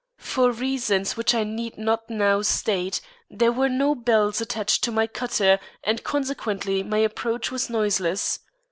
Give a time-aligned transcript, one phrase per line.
[0.17, 5.05] For reasons which I need not now state, there were no bells attached to my
[5.05, 8.39] cutter and consequently my approach was noiseless.